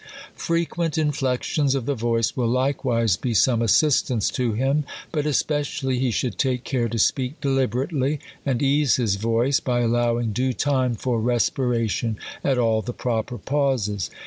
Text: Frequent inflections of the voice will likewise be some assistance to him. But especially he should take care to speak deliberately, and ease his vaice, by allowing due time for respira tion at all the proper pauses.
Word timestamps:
Frequent 0.33 0.97
inflections 0.97 1.75
of 1.75 1.85
the 1.85 1.93
voice 1.93 2.35
will 2.35 2.47
likewise 2.47 3.15
be 3.17 3.35
some 3.35 3.61
assistance 3.61 4.31
to 4.31 4.53
him. 4.53 4.83
But 5.11 5.27
especially 5.27 5.99
he 5.99 6.09
should 6.09 6.39
take 6.39 6.63
care 6.63 6.89
to 6.89 6.97
speak 6.97 7.39
deliberately, 7.39 8.19
and 8.43 8.63
ease 8.63 8.95
his 8.95 9.13
vaice, 9.17 9.59
by 9.59 9.81
allowing 9.81 10.33
due 10.33 10.53
time 10.53 10.95
for 10.95 11.21
respira 11.21 11.87
tion 11.87 12.17
at 12.43 12.57
all 12.57 12.81
the 12.81 12.93
proper 12.93 13.37
pauses. 13.37 14.09